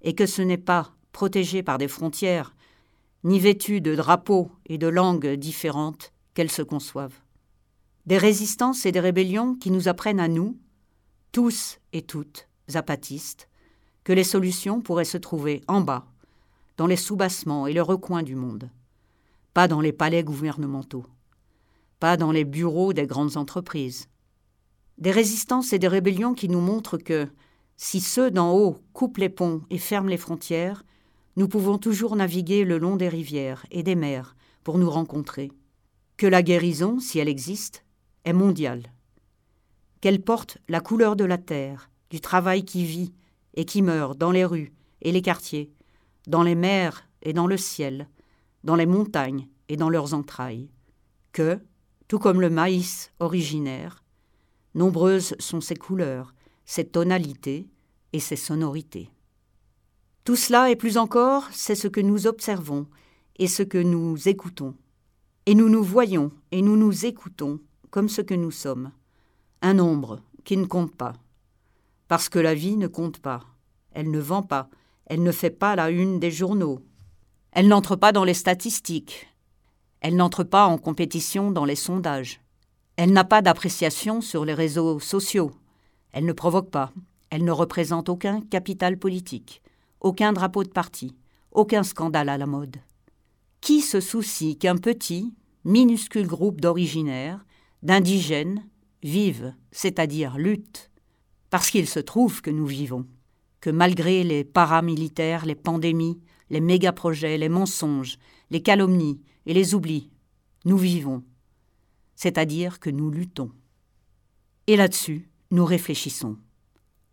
et 0.01 0.15
que 0.15 0.25
ce 0.25 0.41
n'est 0.41 0.57
pas 0.57 0.95
protégé 1.13 1.63
par 1.63 1.77
des 1.77 1.87
frontières, 1.87 2.57
ni 3.25 3.39
vêtues 3.39 3.83
de 3.83 3.95
drapeaux 3.95 4.51
et 4.65 4.79
de 4.79 4.87
langues 4.87 5.35
différentes 5.35 6.15
qu'elles 6.33 6.51
se 6.51 6.63
conçoivent. 6.63 7.21
Des 8.07 8.17
résistances 8.17 8.87
et 8.87 8.93
des 8.93 9.01
rébellions 9.01 9.55
qui 9.55 9.71
nous 9.71 9.87
apprennent 9.87 10.19
à 10.19 10.29
nous, 10.29 10.57
tous 11.31 11.79
et 11.93 12.01
toutes 12.01 12.49
zapatistes, 12.71 13.51
que 14.03 14.15
les 14.15 14.25
solutions 14.25 14.81
pourraient 14.81 15.05
se 15.05 15.19
trouver 15.19 15.61
en 15.69 15.83
bas, 15.83 16.07
dans 16.77 16.87
les 16.87 16.97
soubassements 16.97 17.67
et 17.67 17.73
les 17.73 17.81
recoins 17.81 18.23
du 18.23 18.35
monde, 18.35 18.71
pas 19.55 19.69
dans 19.69 19.81
les 19.81 19.93
palais 19.93 20.25
gouvernementaux, 20.25 21.07
pas 22.01 22.17
dans 22.17 22.33
les 22.33 22.45
bureaux 22.45 22.93
des 22.93 23.07
grandes 23.07 23.37
entreprises. 23.37 24.09
Des 24.99 25.11
résistances 25.11 25.73
et 25.73 25.79
des 25.79 25.89
rébellions 25.89 26.35
qui 26.35 26.49
nous 26.49 26.61
montrent 26.61 26.99
que, 26.99 27.29
si 27.77 28.01
ceux 28.01 28.31
d'en 28.31 28.53
haut 28.53 28.79
coupent 28.93 29.19
les 29.19 29.29
ponts 29.29 29.63
et 29.71 29.79
ferment 29.79 30.09
les 30.09 30.17
frontières, 30.17 30.85
nous 31.37 31.49
pouvons 31.49 31.79
toujours 31.79 32.17
naviguer 32.17 32.65
le 32.65 32.79
long 32.79 32.97
des 32.97 33.09
rivières 33.09 33.67
et 33.71 33.83
des 33.83 33.95
mers 33.95 34.37
pour 34.65 34.79
nous 34.79 34.91
rencontrer. 34.91 35.51
Que 36.17 36.27
la 36.27 36.43
guérison, 36.43 37.01
si 37.01 37.19
elle 37.19 37.29
existe, 37.29 37.85
est 38.25 38.33
mondiale. 38.33 38.93
Qu'elle 40.01 40.23
porte 40.23 40.59
la 40.69 40.81
couleur 40.81 41.17
de 41.17 41.25
la 41.25 41.39
terre, 41.39 41.91
du 42.11 42.21
travail 42.21 42.65
qui 42.65 42.85
vit 42.85 43.13
et 43.55 43.65
qui 43.65 43.83
meurt 43.83 44.19
dans 44.19 44.31
les 44.31 44.45
rues 44.45 44.73
et 45.01 45.13
les 45.13 45.23
quartiers, 45.23 45.73
dans 46.27 46.43
les 46.43 46.55
mers 46.55 47.09
et 47.23 47.33
dans 47.33 47.47
le 47.47 47.57
ciel, 47.57 48.09
dans 48.65 48.77
les 48.77 48.87
montagnes 48.87 49.49
et 49.69 49.77
dans 49.77 49.89
leurs 49.89 50.15
entrailles. 50.15 50.71
Que, 51.33 51.61
tout 52.09 52.19
comme 52.19 52.41
le 52.41 52.51
maïs 52.51 53.13
originaire, 53.21 54.03
nombreuses 54.75 55.35
sont 55.39 55.61
ses 55.61 55.77
couleurs, 55.77 56.35
ses 56.65 56.85
tonalités 56.85 57.69
et 58.13 58.21
ses 58.21 58.37
sonorités. 58.37 59.11
Tout 60.25 60.37
cela 60.37 60.71
et 60.71 60.77
plus 60.77 60.99
encore, 60.99 61.49
c'est 61.51 61.75
ce 61.75 61.89
que 61.89 62.01
nous 62.01 62.27
observons 62.27 62.87
et 63.39 63.49
ce 63.49 63.63
que 63.63 63.79
nous 63.79 64.29
écoutons. 64.29 64.75
Et 65.47 65.55
nous 65.55 65.69
nous 65.69 65.83
voyons 65.83 66.31
et 66.53 66.63
nous 66.63 66.77
nous 66.77 67.07
écoutons 67.07 67.59
comme 67.91 68.09
ce 68.09 68.21
que 68.21 68.35
nous 68.35 68.53
sommes, 68.53 68.93
un 69.61 69.75
nombre 69.75 70.21
qui 70.45 70.57
ne 70.57 70.67
compte 70.67 70.95
pas. 70.95 71.15
Parce 72.09 72.29
que 72.29 72.39
la 72.39 72.55
vie 72.55 72.77
ne 72.77 72.87
compte 72.87 73.19
pas, 73.19 73.45
elle 73.91 74.11
ne 74.11 74.21
vend 74.21 74.43
pas, 74.43 74.71
elle 75.07 75.23
ne 75.23 75.33
fait 75.33 75.51
pas 75.51 75.77
la 75.77 75.91
une 75.91 76.21
des 76.21 76.31
journaux, 76.31 76.81
elle 77.53 77.69
n'entre 77.69 77.97
pas 77.97 78.13
dans 78.13 78.25
les 78.25 78.35
statistiques, 78.35 79.29
elle 80.01 80.17
n'entre 80.17 80.45
pas 80.45 80.67
en 80.67 80.79
compétition 80.79 81.51
dans 81.51 81.65
les 81.65 81.77
sondages, 81.77 82.41
elle 82.97 83.13
n'a 83.13 83.25
pas 83.25 83.43
d'appréciation 83.43 84.21
sur 84.21 84.45
les 84.45 84.55
réseaux 84.55 85.01
sociaux, 85.01 85.53
elle 86.13 86.25
ne 86.25 86.33
provoque 86.33 86.71
pas, 86.71 86.93
elle 87.31 87.45
ne 87.45 87.53
représente 87.53 88.09
aucun 88.09 88.41
capital 88.41 88.99
politique, 88.99 89.63
aucun 90.01 90.33
drapeau 90.33 90.65
de 90.65 90.69
parti, 90.69 91.15
aucun 91.51 91.83
scandale 91.83 92.29
à 92.29 92.39
la 92.39 92.47
mode. 92.47 92.77
Qui 93.61 93.81
se 93.81 94.01
soucie 94.01 94.59
qu'un 94.59 94.77
petit, 94.77 95.33
minuscule 95.65 96.27
groupe 96.27 96.61
d'originaires, 96.61 97.45
d'indigènes, 97.83 98.67
vivent, 99.03 99.55
c'est-à-dire 99.71 100.37
luttent, 100.37 100.91
parce 101.51 101.71
qu'il 101.71 101.87
se 101.87 102.01
trouve 102.01 102.41
que 102.41 102.51
nous 102.51 102.67
vivons, 102.67 103.07
que 103.63 103.71
malgré 103.71 104.25
les 104.25 104.43
paramilitaires, 104.43 105.47
les 105.47 105.55
pandémies, 105.55 106.21
les 106.51 106.61
méga-projets, 106.61 107.39
les 107.39 107.49
mensonges, 107.49 108.19
les 108.51 108.61
calomnies 108.61 109.21
et 109.47 109.55
les 109.55 109.75
oublis, 109.75 110.11
nous 110.65 110.77
vivons, 110.77 111.23
c'est-à-dire 112.17 112.81
que 112.81 112.91
nous 112.91 113.09
luttons. 113.11 113.53
Et 114.67 114.77
là-dessus, 114.77 115.31
nous 115.53 115.65
réfléchissons. 115.65 116.37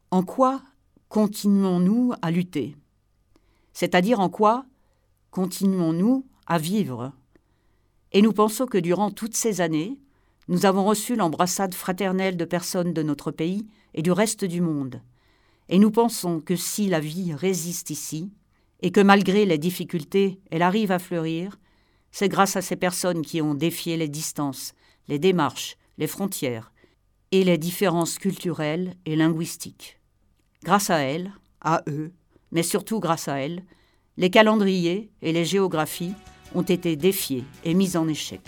En 0.09 0.23
quoi 0.23 0.63
continuons-nous 1.07 2.13
à 2.23 2.31
lutter? 2.31 2.75
C'est-à-dire 3.71 4.19
en 4.19 4.29
quoi 4.29 4.65
continuons-nous 5.29 6.25
à 6.47 6.57
vivre? 6.57 7.13
Et 8.11 8.23
nous 8.23 8.33
pensons 8.33 8.65
que 8.65 8.79
durant 8.79 9.11
toutes 9.11 9.35
ces 9.35 9.61
années, 9.61 9.99
nous 10.47 10.65
avons 10.65 10.83
reçu 10.83 11.15
l'embrassade 11.15 11.75
fraternelle 11.75 12.37
de 12.37 12.45
personnes 12.45 12.91
de 12.91 13.03
notre 13.03 13.29
pays 13.29 13.67
et 13.93 14.01
du 14.01 14.11
reste 14.11 14.45
du 14.45 14.61
monde. 14.61 15.03
Et 15.69 15.77
nous 15.77 15.91
pensons 15.91 16.41
que 16.41 16.55
si 16.55 16.87
la 16.87 16.99
vie 16.99 17.33
résiste 17.33 17.91
ici, 17.91 18.31
et 18.81 18.91
que 18.91 19.01
malgré 19.01 19.45
les 19.45 19.57
difficultés, 19.57 20.39
elle 20.51 20.63
arrive 20.63 20.91
à 20.91 20.99
fleurir, 20.99 21.59
c'est 22.11 22.29
grâce 22.29 22.55
à 22.55 22.61
ces 22.61 22.75
personnes 22.75 23.21
qui 23.21 23.41
ont 23.41 23.53
défié 23.53 23.97
les 23.97 24.07
distances, 24.07 24.73
les 25.07 25.19
démarches, 25.19 25.77
les 25.97 26.07
frontières, 26.07 26.71
et 27.31 27.43
les 27.43 27.57
différences 27.57 28.17
culturelles 28.17 28.95
et 29.05 29.15
linguistiques. 29.15 29.99
Grâce 30.63 30.89
à 30.89 30.99
elles, 30.99 31.31
à 31.61 31.83
eux, 31.87 32.11
mais 32.51 32.63
surtout 32.63 32.99
grâce 32.99 33.27
à 33.27 33.35
elles, 33.35 33.63
les 34.17 34.31
calendriers 34.31 35.11
et 35.21 35.31
les 35.31 35.45
géographies 35.45 36.13
ont 36.55 36.63
été 36.63 36.95
défiés 36.95 37.43
et 37.63 37.75
mis 37.75 37.95
en 37.95 38.07
échec. 38.07 38.41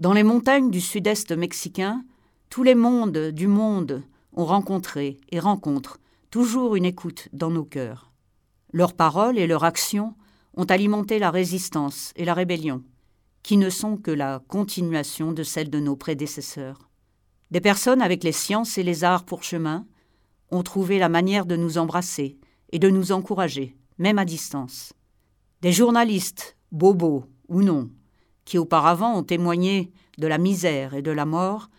Dans 0.00 0.14
les 0.14 0.22
montagnes 0.22 0.70
du 0.70 0.80
sud-est 0.80 1.32
mexicain, 1.32 2.02
tous 2.48 2.62
les 2.62 2.74
mondes 2.74 3.32
du 3.32 3.46
monde 3.46 4.02
ont 4.32 4.46
rencontré 4.46 5.18
et 5.30 5.38
rencontrent 5.38 5.98
toujours 6.30 6.74
une 6.74 6.86
écoute 6.86 7.28
dans 7.34 7.50
nos 7.50 7.64
cœurs. 7.64 8.10
Leurs 8.72 8.94
paroles 8.94 9.38
et 9.38 9.46
leurs 9.46 9.64
actions 9.64 10.14
ont 10.56 10.64
alimenté 10.64 11.18
la 11.18 11.30
résistance 11.30 12.14
et 12.16 12.24
la 12.24 12.32
rébellion, 12.32 12.82
qui 13.42 13.58
ne 13.58 13.68
sont 13.68 13.98
que 13.98 14.10
la 14.10 14.40
continuation 14.48 15.32
de 15.32 15.42
celles 15.42 15.68
de 15.68 15.80
nos 15.80 15.96
prédécesseurs. 15.96 16.88
Des 17.50 17.60
personnes 17.60 18.00
avec 18.00 18.24
les 18.24 18.32
sciences 18.32 18.78
et 18.78 18.82
les 18.82 19.04
arts 19.04 19.26
pour 19.26 19.42
chemin 19.42 19.84
ont 20.50 20.62
trouvé 20.62 20.98
la 20.98 21.10
manière 21.10 21.44
de 21.44 21.56
nous 21.56 21.76
embrasser 21.76 22.38
et 22.72 22.78
de 22.78 22.88
nous 22.88 23.12
encourager, 23.12 23.76
même 23.98 24.18
à 24.18 24.24
distance. 24.24 24.94
Des 25.60 25.72
journalistes, 25.72 26.56
bobos 26.72 27.26
ou 27.48 27.60
non, 27.60 27.90
qui 28.50 28.58
auparavant 28.58 29.16
ont 29.16 29.22
témoigné 29.22 29.92
de 30.18 30.26
la 30.26 30.36
misère 30.36 30.94
et 30.94 31.02
de 31.02 31.12
la 31.12 31.24
mort, 31.24 31.70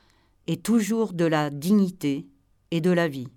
et 0.47 0.55
toujours 0.55 1.11
de 1.11 1.25
la 1.25 1.49
dignité 1.49 2.29
et 2.71 2.79
de 2.79 2.91
la 2.91 3.09
vie. 3.09 3.27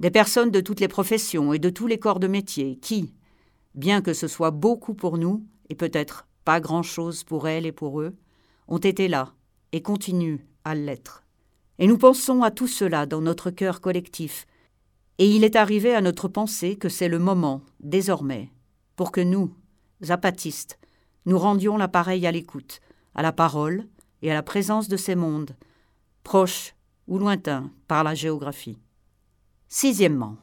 Des 0.00 0.10
personnes 0.10 0.50
de 0.50 0.60
toutes 0.60 0.80
les 0.80 0.88
professions 0.88 1.52
et 1.52 1.60
de 1.60 1.70
tous 1.70 1.86
les 1.86 2.00
corps 2.00 2.18
de 2.18 2.26
métier 2.26 2.78
qui, 2.78 3.14
bien 3.76 4.02
que 4.02 4.12
ce 4.12 4.26
soit 4.26 4.50
beaucoup 4.50 4.92
pour 4.92 5.18
nous, 5.18 5.44
et 5.70 5.76
peut-être 5.76 6.26
pas 6.44 6.58
grand-chose 6.58 7.22
pour 7.22 7.46
elles 7.46 7.64
et 7.64 7.70
pour 7.70 8.00
eux, 8.00 8.16
ont 8.66 8.78
été 8.78 9.06
là 9.06 9.32
et 9.70 9.80
continuent 9.80 10.40
à 10.64 10.74
l'être. 10.74 11.22
Et 11.78 11.86
nous 11.86 11.96
pensons 11.96 12.42
à 12.42 12.50
tout 12.50 12.66
cela 12.66 13.06
dans 13.06 13.20
notre 13.20 13.52
cœur 13.52 13.80
collectif, 13.80 14.48
et 15.18 15.30
il 15.30 15.44
est 15.44 15.54
arrivé 15.54 15.94
à 15.94 16.00
notre 16.00 16.26
pensée 16.26 16.74
que 16.74 16.88
c'est 16.88 17.08
le 17.08 17.20
moment, 17.20 17.62
désormais, 17.78 18.50
pour 18.96 19.12
que 19.12 19.20
nous, 19.20 19.54
zapatistes, 20.02 20.80
nous 21.26 21.38
rendions 21.38 21.76
l'appareil 21.76 22.26
à 22.26 22.32
l'écoute, 22.32 22.80
à 23.14 23.22
la 23.22 23.32
parole 23.32 23.86
et 24.22 24.30
à 24.30 24.34
la 24.34 24.42
présence 24.42 24.88
de 24.88 24.96
ces 24.96 25.16
mondes, 25.16 25.56
proches 26.22 26.74
ou 27.06 27.18
lointains 27.18 27.70
par 27.88 28.04
la 28.04 28.14
géographie. 28.14 28.78
Sixièmement, 29.68 30.36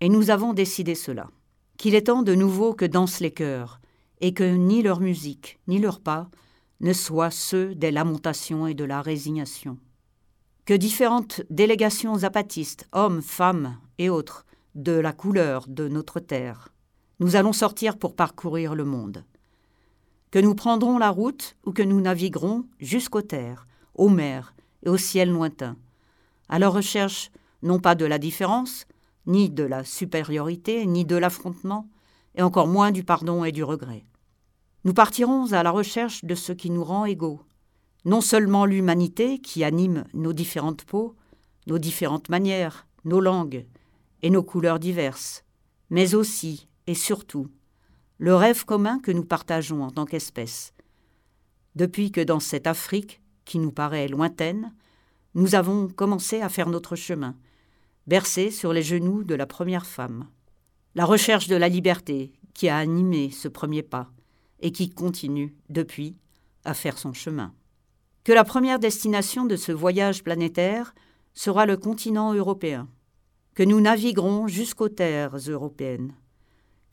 et 0.00 0.08
nous 0.08 0.30
avons 0.30 0.52
décidé 0.52 0.94
cela, 0.94 1.28
qu'il 1.76 1.94
est 1.94 2.06
temps 2.06 2.22
de 2.22 2.34
nouveau 2.34 2.74
que 2.74 2.84
dansent 2.84 3.20
les 3.20 3.30
cœurs, 3.30 3.80
et 4.20 4.32
que 4.32 4.44
ni 4.44 4.82
leur 4.82 5.00
musique, 5.00 5.58
ni 5.66 5.78
leurs 5.78 6.00
pas 6.00 6.30
ne 6.80 6.92
soient 6.92 7.30
ceux 7.30 7.74
des 7.74 7.90
lamentations 7.90 8.66
et 8.66 8.74
de 8.74 8.84
la 8.84 9.02
résignation. 9.02 9.78
Que 10.64 10.74
différentes 10.74 11.42
délégations 11.50 12.18
zapatistes, 12.18 12.88
hommes, 12.92 13.22
femmes 13.22 13.76
et 13.98 14.08
autres, 14.08 14.46
de 14.74 14.92
la 14.92 15.12
couleur 15.12 15.66
de 15.68 15.88
notre 15.88 16.20
terre, 16.20 16.70
nous 17.20 17.36
allons 17.36 17.52
sortir 17.52 17.96
pour 17.96 18.16
parcourir 18.16 18.74
le 18.74 18.84
monde. 18.84 19.24
Que 20.34 20.40
nous 20.40 20.56
prendrons 20.56 20.98
la 20.98 21.10
route 21.10 21.54
ou 21.64 21.70
que 21.70 21.84
nous 21.84 22.00
naviguerons 22.00 22.64
jusqu'aux 22.80 23.22
terres, 23.22 23.68
aux 23.94 24.08
mers 24.08 24.52
et 24.84 24.88
au 24.88 24.96
ciel 24.96 25.30
lointain, 25.30 25.76
à 26.48 26.58
la 26.58 26.68
recherche 26.68 27.30
non 27.62 27.78
pas 27.78 27.94
de 27.94 28.04
la 28.04 28.18
différence, 28.18 28.88
ni 29.26 29.48
de 29.48 29.62
la 29.62 29.84
supériorité, 29.84 30.86
ni 30.86 31.04
de 31.04 31.14
l'affrontement, 31.14 31.88
et 32.34 32.42
encore 32.42 32.66
moins 32.66 32.90
du 32.90 33.04
pardon 33.04 33.44
et 33.44 33.52
du 33.52 33.62
regret. 33.62 34.04
Nous 34.82 34.92
partirons 34.92 35.52
à 35.52 35.62
la 35.62 35.70
recherche 35.70 36.24
de 36.24 36.34
ce 36.34 36.50
qui 36.50 36.70
nous 36.70 36.82
rend 36.82 37.04
égaux, 37.04 37.40
non 38.04 38.20
seulement 38.20 38.66
l'humanité 38.66 39.38
qui 39.38 39.62
anime 39.62 40.02
nos 40.14 40.32
différentes 40.32 40.84
peaux, 40.84 41.14
nos 41.68 41.78
différentes 41.78 42.28
manières, 42.28 42.88
nos 43.04 43.20
langues 43.20 43.66
et 44.22 44.30
nos 44.30 44.42
couleurs 44.42 44.80
diverses, 44.80 45.44
mais 45.90 46.16
aussi 46.16 46.66
et 46.88 46.96
surtout 46.96 47.46
le 48.18 48.34
rêve 48.34 48.64
commun 48.64 48.98
que 49.00 49.10
nous 49.10 49.24
partageons 49.24 49.82
en 49.82 49.90
tant 49.90 50.04
qu'espèce. 50.04 50.72
Depuis 51.74 52.12
que 52.12 52.20
dans 52.20 52.40
cette 52.40 52.66
Afrique, 52.66 53.20
qui 53.44 53.58
nous 53.58 53.72
paraît 53.72 54.08
lointaine, 54.08 54.72
nous 55.34 55.54
avons 55.54 55.88
commencé 55.88 56.40
à 56.40 56.48
faire 56.48 56.68
notre 56.68 56.96
chemin, 56.96 57.36
bercés 58.06 58.50
sur 58.50 58.72
les 58.72 58.82
genoux 58.82 59.24
de 59.24 59.34
la 59.34 59.46
première 59.46 59.86
femme. 59.86 60.28
La 60.94 61.04
recherche 61.04 61.48
de 61.48 61.56
la 61.56 61.68
liberté 61.68 62.32
qui 62.54 62.68
a 62.68 62.78
animé 62.78 63.30
ce 63.30 63.48
premier 63.48 63.82
pas 63.82 64.10
et 64.60 64.70
qui 64.70 64.90
continue, 64.90 65.54
depuis, 65.68 66.16
à 66.64 66.72
faire 66.72 66.98
son 66.98 67.12
chemin. 67.12 67.52
Que 68.22 68.32
la 68.32 68.44
première 68.44 68.78
destination 68.78 69.44
de 69.44 69.56
ce 69.56 69.72
voyage 69.72 70.22
planétaire 70.22 70.94
sera 71.34 71.66
le 71.66 71.76
continent 71.76 72.32
européen, 72.32 72.88
que 73.54 73.64
nous 73.64 73.80
naviguerons 73.80 74.46
jusqu'aux 74.46 74.88
terres 74.88 75.36
européennes, 75.48 76.14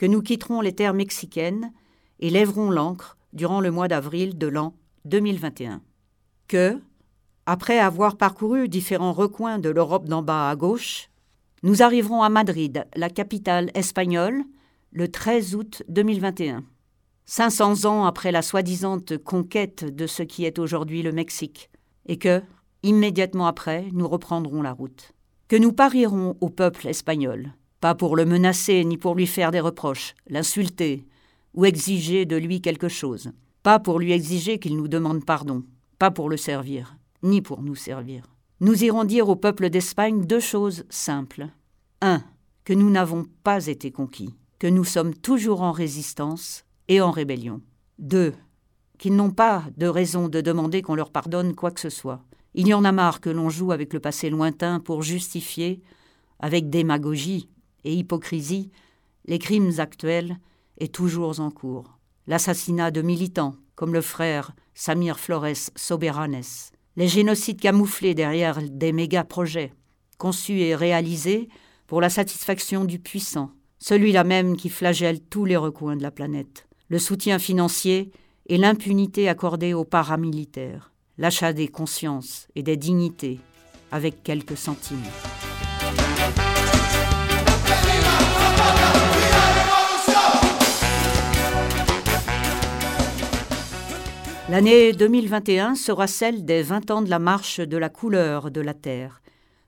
que 0.01 0.07
nous 0.07 0.23
quitterons 0.23 0.61
les 0.61 0.73
terres 0.73 0.95
mexicaines 0.95 1.71
et 2.19 2.31
lèverons 2.31 2.71
l'ancre 2.71 3.19
durant 3.33 3.61
le 3.61 3.69
mois 3.69 3.87
d'avril 3.87 4.35
de 4.35 4.47
l'an 4.47 4.73
2021. 5.05 5.79
Que, 6.47 6.81
après 7.45 7.77
avoir 7.77 8.17
parcouru 8.17 8.67
différents 8.67 9.13
recoins 9.13 9.59
de 9.59 9.69
l'Europe 9.69 10.07
d'en 10.07 10.23
bas 10.23 10.49
à 10.49 10.55
gauche, 10.55 11.11
nous 11.61 11.83
arriverons 11.83 12.23
à 12.23 12.29
Madrid, 12.29 12.87
la 12.95 13.11
capitale 13.11 13.69
espagnole, 13.75 14.43
le 14.91 15.07
13 15.07 15.53
août 15.53 15.83
2021, 15.87 16.63
500 17.27 17.85
ans 17.85 18.05
après 18.05 18.31
la 18.31 18.41
soi-disant 18.41 18.97
conquête 19.23 19.85
de 19.85 20.07
ce 20.07 20.23
qui 20.23 20.45
est 20.45 20.57
aujourd'hui 20.57 21.03
le 21.03 21.11
Mexique, 21.11 21.69
et 22.07 22.17
que, 22.17 22.41
immédiatement 22.81 23.45
après, 23.45 23.85
nous 23.93 24.07
reprendrons 24.07 24.63
la 24.63 24.71
route. 24.71 25.11
Que 25.47 25.57
nous 25.57 25.73
parierons 25.73 26.37
au 26.41 26.49
peuple 26.49 26.87
espagnol, 26.87 27.53
pas 27.81 27.95
pour 27.95 28.15
le 28.15 28.25
menacer 28.25 28.85
ni 28.85 28.97
pour 28.97 29.15
lui 29.15 29.27
faire 29.27 29.51
des 29.51 29.59
reproches, 29.59 30.13
l'insulter 30.27 31.05
ou 31.55 31.65
exiger 31.65 32.25
de 32.25 32.37
lui 32.37 32.61
quelque 32.61 32.87
chose, 32.87 33.31
pas 33.63 33.79
pour 33.79 33.99
lui 33.99 34.13
exiger 34.13 34.59
qu'il 34.59 34.77
nous 34.77 34.87
demande 34.87 35.25
pardon, 35.25 35.63
pas 35.99 36.11
pour 36.11 36.29
le 36.29 36.37
servir, 36.37 36.95
ni 37.23 37.41
pour 37.41 37.63
nous 37.63 37.75
servir. 37.75 38.23
Nous 38.59 38.83
irons 38.83 39.03
dire 39.03 39.27
au 39.27 39.35
peuple 39.35 39.69
d'Espagne 39.69 40.25
deux 40.25 40.39
choses 40.39 40.85
simples. 40.89 41.47
Un, 42.01 42.23
que 42.63 42.73
nous 42.73 42.91
n'avons 42.91 43.25
pas 43.43 43.65
été 43.65 43.91
conquis, 43.91 44.35
que 44.59 44.67
nous 44.67 44.83
sommes 44.83 45.15
toujours 45.15 45.63
en 45.63 45.71
résistance 45.71 46.63
et 46.87 47.01
en 47.01 47.09
rébellion. 47.09 47.61
Deux, 47.97 48.33
qu'ils 48.99 49.15
n'ont 49.15 49.31
pas 49.31 49.63
de 49.77 49.87
raison 49.87 50.27
de 50.27 50.39
demander 50.39 50.83
qu'on 50.83 50.95
leur 50.95 51.09
pardonne 51.09 51.55
quoi 51.55 51.71
que 51.71 51.79
ce 51.79 51.89
soit. 51.89 52.23
Il 52.53 52.67
y 52.67 52.73
en 52.75 52.85
a 52.85 52.91
marre 52.91 53.21
que 53.21 53.31
l'on 53.31 53.49
joue 53.49 53.71
avec 53.71 53.91
le 53.93 53.99
passé 53.99 54.29
lointain 54.29 54.79
pour 54.79 55.01
justifier, 55.01 55.81
avec 56.39 56.69
démagogie 56.69 57.49
et 57.83 57.93
hypocrisie, 57.93 58.71
les 59.25 59.39
crimes 59.39 59.73
actuels 59.77 60.37
et 60.77 60.87
toujours 60.87 61.39
en 61.39 61.51
cours. 61.51 61.97
L'assassinat 62.27 62.91
de 62.91 63.01
militants, 63.01 63.55
comme 63.75 63.93
le 63.93 64.01
frère 64.01 64.53
Samir 64.73 65.19
Flores 65.19 65.71
Soberanes, 65.75 66.41
les 66.95 67.07
génocides 67.07 67.59
camouflés 67.59 68.13
derrière 68.13 68.59
des 68.61 68.91
méga-projets, 68.91 69.73
conçus 70.17 70.59
et 70.59 70.75
réalisés 70.75 71.49
pour 71.87 72.01
la 72.01 72.09
satisfaction 72.09 72.85
du 72.85 72.99
puissant, 72.99 73.51
celui-là 73.79 74.23
même 74.23 74.55
qui 74.55 74.69
flagelle 74.69 75.19
tous 75.19 75.45
les 75.45 75.57
recoins 75.57 75.95
de 75.95 76.03
la 76.03 76.11
planète, 76.11 76.67
le 76.89 76.99
soutien 76.99 77.39
financier 77.39 78.11
et 78.47 78.57
l'impunité 78.57 79.29
accordée 79.29 79.73
aux 79.73 79.85
paramilitaires, 79.85 80.91
l'achat 81.17 81.53
des 81.53 81.67
consciences 81.67 82.47
et 82.55 82.63
des 82.63 82.77
dignités 82.77 83.39
avec 83.91 84.23
quelques 84.23 84.57
centimes. 84.57 85.03
L'année 94.51 94.91
2021 94.91 95.75
sera 95.75 96.07
celle 96.07 96.43
des 96.43 96.61
20 96.61 96.91
ans 96.91 97.01
de 97.01 97.09
la 97.09 97.19
marche 97.19 97.61
de 97.61 97.77
la 97.77 97.87
couleur 97.87 98.51
de 98.51 98.59
la 98.59 98.73
Terre, 98.73 99.21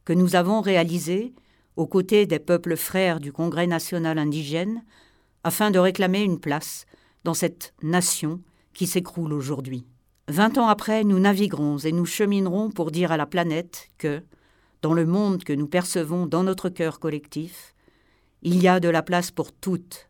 que 0.03 0.11
nous 0.11 0.35
avons 0.35 0.59
réalisée 0.59 1.33
aux 1.77 1.87
côtés 1.87 2.25
des 2.25 2.39
peuples 2.39 2.75
frères 2.75 3.21
du 3.21 3.31
Congrès 3.31 3.65
national 3.65 4.17
indigène, 4.17 4.83
afin 5.45 5.71
de 5.71 5.79
réclamer 5.79 6.21
une 6.21 6.37
place 6.37 6.85
dans 7.23 7.33
cette 7.33 7.73
nation 7.81 8.41
qui 8.73 8.85
s'écroule 8.85 9.31
aujourd'hui. 9.31 9.85
Vingt 10.27 10.57
ans 10.57 10.67
après, 10.67 11.05
nous 11.05 11.17
naviguerons 11.17 11.77
et 11.77 11.93
nous 11.93 12.05
cheminerons 12.05 12.69
pour 12.69 12.91
dire 12.91 13.13
à 13.13 13.17
la 13.17 13.25
planète 13.25 13.87
que, 13.97 14.21
dans 14.81 14.93
le 14.93 15.05
monde 15.05 15.45
que 15.45 15.53
nous 15.53 15.67
percevons 15.67 16.25
dans 16.25 16.43
notre 16.43 16.67
cœur 16.67 16.99
collectif, 16.99 17.73
il 18.41 18.61
y 18.61 18.67
a 18.67 18.81
de 18.81 18.89
la 18.89 19.01
place 19.01 19.31
pour 19.31 19.53
toutes, 19.53 20.09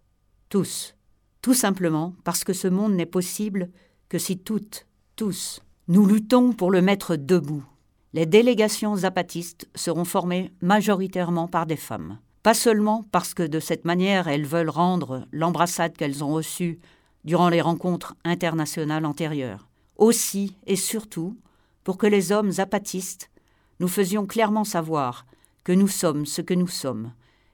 tous, 0.50 0.96
tout 1.44 1.54
simplement 1.54 2.16
parce 2.24 2.44
que 2.44 2.54
ce 2.54 2.68
monde 2.68 2.96
n'est 2.96 3.06
possible 3.06 3.70
que 4.14 4.20
si 4.20 4.38
toutes, 4.38 4.86
tous, 5.16 5.64
nous 5.88 6.06
luttons 6.06 6.54
pour 6.54 6.70
le 6.70 6.84
mettre 6.84 7.16
debout, 7.16 7.66
les 8.14 8.28
délégations 8.28 8.96
zapatistes 8.96 9.68
seront 9.74 10.06
formées 10.06 10.54
majoritairement 10.62 11.48
par 11.48 11.66
des 11.66 11.78
femmes. 11.78 12.20
Pas 12.44 12.54
seulement 12.54 13.04
parce 13.12 13.34
que 13.34 13.42
de 13.42 13.60
cette 13.60 13.86
manière 13.86 14.28
elles 14.28 14.46
veulent 14.46 14.70
rendre 14.70 15.26
l'embrassade 15.32 15.98
qu'elles 15.98 16.24
ont 16.24 16.32
reçue 16.32 16.80
durant 17.26 17.50
les 17.50 17.60
rencontres 17.60 18.14
internationales 18.24 19.08
antérieures, 19.08 19.68
aussi 19.98 20.58
et 20.68 20.76
surtout 20.76 21.36
pour 21.84 21.98
que 21.98 22.06
les 22.06 22.32
hommes 22.32 22.52
zapatistes 22.52 23.32
nous 23.80 23.88
faisions 23.88 24.28
clairement 24.28 24.64
savoir 24.64 25.26
que 25.64 25.72
nous 25.72 25.88
sommes 25.88 26.28
ce 26.28 26.44
que 26.44 26.54
nous 26.54 26.68
sommes, 26.68 27.14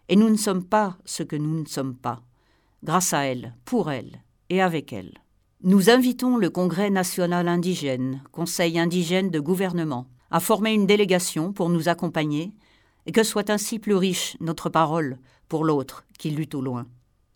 et 0.09 0.17
nous 0.17 0.29
ne 0.29 0.35
sommes 0.35 0.65
pas 0.65 0.97
ce 1.05 1.23
que 1.23 1.37
nous 1.37 1.61
ne 1.61 1.67
sommes 1.67 1.95
pas, 1.95 2.21
grâce 2.83 3.13
à 3.13 3.21
elles, 3.21 3.55
pour 3.63 3.89
elles 3.89 4.21
et 4.49 4.61
avec 4.61 4.91
elles. 4.91 5.13
Nous 5.61 5.89
invitons 5.89 6.37
le 6.37 6.49
Congrès 6.49 6.89
national 6.89 7.49
indigène, 7.49 8.23
Conseil 8.31 8.79
indigène 8.79 9.29
de 9.29 9.41
gouvernement, 9.41 10.07
à 10.31 10.39
former 10.39 10.71
une 10.71 10.85
délégation 10.85 11.51
pour 11.51 11.67
nous 11.67 11.89
accompagner 11.89 12.53
et 13.05 13.11
que 13.11 13.23
soit 13.23 13.49
ainsi 13.49 13.77
plus 13.77 13.95
riche 13.95 14.37
notre 14.39 14.69
parole 14.69 15.17
pour 15.49 15.65
l'autre 15.65 16.05
qui 16.17 16.31
lutte 16.31 16.55
au 16.55 16.61
loin. 16.61 16.85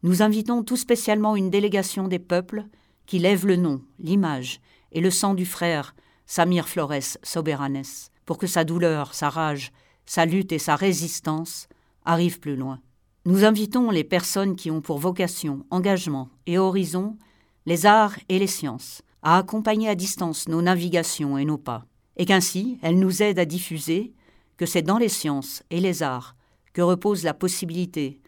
Nous 0.03 0.21
invitons 0.21 0.63
tout 0.63 0.77
spécialement 0.77 1.35
une 1.35 1.49
délégation 1.49 2.07
des 2.07 2.17
peuples 2.17 2.63
qui 3.07 3.19
lève 3.19 3.45
le 3.45 3.57
nom, 3.57 3.81
l'image 3.99 4.61
et 4.93 5.01
le 5.01 5.11
sang 5.11 5.33
du 5.33 5.45
frère 5.45 5.93
Samir 6.25 6.69
Flores 6.69 7.17
Soberanes 7.23 8.07
pour 8.25 8.37
que 8.37 8.47
sa 8.47 8.63
douleur, 8.63 9.13
sa 9.13 9.27
rage, 9.27 9.73
sa 10.05 10.25
lutte 10.25 10.53
et 10.53 10.59
sa 10.59 10.77
résistance 10.77 11.67
arrivent 12.05 12.39
plus 12.39 12.55
loin. 12.55 12.79
Nous 13.25 13.43
invitons 13.43 13.91
les 13.91 14.05
personnes 14.05 14.55
qui 14.55 14.71
ont 14.71 14.79
pour 14.79 14.97
vocation, 14.97 15.65
engagement 15.71 16.29
et 16.45 16.57
horizon 16.57 17.17
les 17.65 17.85
arts 17.85 18.17
et 18.29 18.39
les 18.39 18.47
sciences, 18.47 19.01
à 19.21 19.37
accompagner 19.37 19.89
à 19.89 19.95
distance 19.95 20.47
nos 20.47 20.61
navigations 20.61 21.37
et 21.37 21.45
nos 21.45 21.57
pas, 21.57 21.85
et 22.17 22.25
qu'ainsi 22.25 22.77
elles 22.81 22.99
nous 22.99 23.23
aident 23.23 23.39
à 23.39 23.45
diffuser 23.45 24.13
que 24.57 24.65
c'est 24.65 24.81
dans 24.81 24.97
les 24.97 25.09
sciences 25.09 25.63
et 25.69 25.79
les 25.79 26.03
arts 26.03 26.35
que 26.73 26.81
repose 26.81 27.23
la 27.23 27.33
possibilité 27.33 28.19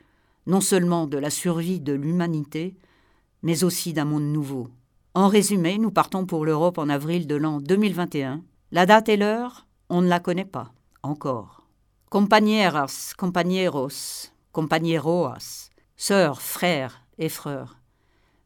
non 0.48 0.62
seulement 0.62 1.08
de 1.08 1.18
la 1.18 1.30
survie 1.30 1.80
de 1.80 1.94
l'humanité, 1.94 2.76
mais 3.42 3.64
aussi 3.64 3.94
d'un 3.94 4.06
monde 4.06 4.24
nouveau. 4.24 4.70
En 5.14 5.28
résumé, 5.28 5.78
nous 5.78 5.92
partons 5.92 6.26
pour 6.26 6.46
l'Europe 6.46 6.78
en 6.78 6.90
avril 6.90 7.26
de 7.28 7.36
l'an 7.36 7.60
2021. 7.60 8.44
La 8.72 8.86
date 8.86 9.10
et 9.10 9.18
l'heure, 9.18 9.66
on 9.90 10.02
ne 10.02 10.08
la 10.08 10.20
connaît 10.20 10.46
pas, 10.46 10.74
encore. 11.04 11.68
Compañeras, 12.10 13.14
compañeros, 13.18 14.32
compañeroas, 14.52 15.70
sœurs, 15.96 16.42
frères 16.42 17.02
et 17.18 17.30
frères, 17.30 17.78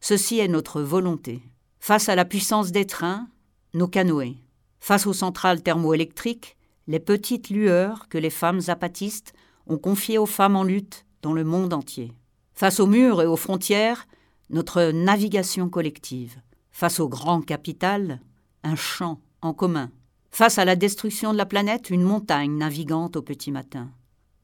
Ceci 0.00 0.38
est 0.38 0.48
notre 0.48 0.80
volonté. 0.80 1.42
Face 1.78 2.08
à 2.08 2.14
la 2.14 2.24
puissance 2.24 2.72
des 2.72 2.86
trains, 2.86 3.28
nos 3.74 3.86
canoës. 3.86 4.34
Face 4.80 5.06
aux 5.06 5.12
centrales 5.12 5.62
thermoélectriques, 5.62 6.56
les 6.86 7.00
petites 7.00 7.50
lueurs 7.50 8.08
que 8.08 8.18
les 8.18 8.30
femmes 8.30 8.60
zapatistes 8.60 9.34
ont 9.66 9.78
confiées 9.78 10.18
aux 10.18 10.26
femmes 10.26 10.56
en 10.56 10.64
lutte 10.64 11.04
dans 11.22 11.34
le 11.34 11.44
monde 11.44 11.74
entier. 11.74 12.12
Face 12.54 12.80
aux 12.80 12.86
murs 12.86 13.20
et 13.22 13.26
aux 13.26 13.36
frontières, 13.36 14.06
notre 14.48 14.90
navigation 14.90 15.68
collective. 15.68 16.40
Face 16.72 16.98
au 16.98 17.08
grand 17.08 17.42
capital, 17.42 18.20
un 18.62 18.76
champ 18.76 19.20
en 19.42 19.52
commun. 19.52 19.90
Face 20.30 20.58
à 20.58 20.64
la 20.64 20.76
destruction 20.76 21.32
de 21.32 21.38
la 21.38 21.46
planète, 21.46 21.90
une 21.90 22.02
montagne 22.02 22.56
navigante 22.56 23.16
au 23.16 23.22
petit 23.22 23.50
matin. 23.50 23.90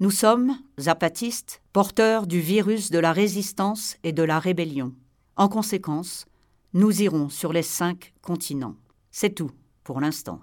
Nous 0.01 0.11
sommes, 0.11 0.59
zapatistes, 0.79 1.63
porteurs 1.73 2.27
du 2.27 2.41
virus 2.41 2.91
de 2.91 2.99
la 2.99 3.13
résistance 3.13 3.97
et 4.05 4.13
de 4.13 4.23
la 4.23 4.39
rébellion. 4.39 4.93
En 5.37 5.49
conséquence, 5.49 6.25
nous 6.73 7.03
irons 7.03 7.29
sur 7.29 7.53
les 7.53 7.63
cinq 7.63 8.15
continents. 8.23 8.77
C'est 9.11 9.35
tout, 9.35 9.51
pour 9.85 10.01
l'instant. 10.01 10.41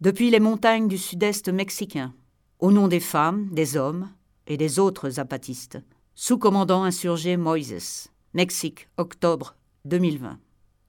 Depuis 0.00 0.30
les 0.30 0.40
montagnes 0.40 0.88
du 0.88 0.96
sud-est 0.96 1.50
mexicain, 1.50 2.14
au 2.58 2.72
nom 2.72 2.88
des 2.88 3.00
femmes, 3.00 3.50
des 3.52 3.76
hommes 3.76 4.08
et 4.46 4.56
des 4.56 4.78
autres 4.78 5.10
zapatistes, 5.10 5.78
sous 6.14 6.38
commandant 6.38 6.84
insurgé 6.84 7.36
Moises, 7.36 8.08
Mexique, 8.32 8.88
octobre 8.96 9.54
2020. 9.84 10.38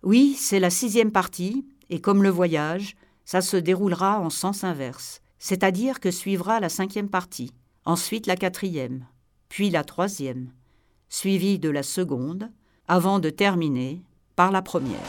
Oui, 0.04 0.36
c'est 0.38 0.60
la 0.60 0.70
sixième 0.70 1.12
partie, 1.12 1.66
et 1.90 2.00
comme 2.00 2.24
le 2.24 2.30
voyage, 2.30 2.96
ça 3.26 3.42
se 3.42 3.58
déroulera 3.58 4.22
en 4.22 4.30
sens 4.30 4.64
inverse, 4.64 5.20
c'est-à-dire 5.38 6.00
que 6.00 6.12
suivra 6.12 6.62
la 6.62 6.70
cinquième 6.70 7.10
partie, 7.10 7.52
ensuite 7.84 8.26
la 8.26 8.38
quatrième, 8.38 9.06
puis 9.50 9.70
la 9.70 9.84
troisième, 9.84 10.54
suivie 11.10 11.60
de 11.60 11.70
la 11.70 11.84
seconde, 11.84 12.50
avant 12.88 13.20
de 13.20 13.30
terminer 13.30 14.02
par 14.36 14.52
la 14.52 14.62
première. 14.62 15.00